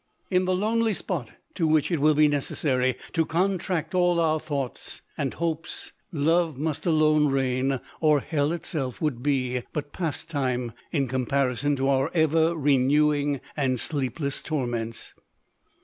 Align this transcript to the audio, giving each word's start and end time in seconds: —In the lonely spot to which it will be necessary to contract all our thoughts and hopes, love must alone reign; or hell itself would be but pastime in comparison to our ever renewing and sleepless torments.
—In 0.37 0.45
the 0.45 0.55
lonely 0.55 0.95
spot 0.95 1.33
to 1.53 1.67
which 1.67 1.91
it 1.91 1.99
will 1.99 2.15
be 2.15 2.27
necessary 2.27 2.95
to 3.13 3.23
contract 3.23 3.93
all 3.93 4.19
our 4.19 4.39
thoughts 4.39 5.03
and 5.15 5.35
hopes, 5.35 5.91
love 6.11 6.57
must 6.57 6.87
alone 6.87 7.27
reign; 7.27 7.79
or 7.99 8.19
hell 8.19 8.51
itself 8.51 8.99
would 8.99 9.21
be 9.21 9.61
but 9.73 9.93
pastime 9.93 10.71
in 10.91 11.07
comparison 11.07 11.75
to 11.75 11.87
our 11.87 12.09
ever 12.15 12.55
renewing 12.55 13.41
and 13.55 13.79
sleepless 13.79 14.41
torments. 14.41 15.13